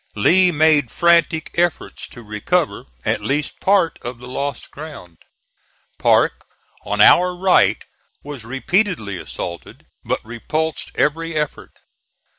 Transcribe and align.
Lee 0.15 0.51
made 0.51 0.89
frantic 0.89 1.51
efforts 1.59 2.07
to 2.07 2.23
recover 2.23 2.85
at 3.05 3.21
least 3.21 3.59
part 3.59 3.99
of 4.01 4.17
the 4.17 4.27
lost 4.27 4.71
ground. 4.71 5.19
Parke 5.99 6.43
on 6.83 7.01
our 7.01 7.35
right 7.35 7.83
was 8.23 8.43
repeatedly 8.43 9.17
assaulted, 9.17 9.85
but 10.03 10.19
repulsed 10.25 10.89
every 10.95 11.35
effort. 11.35 11.73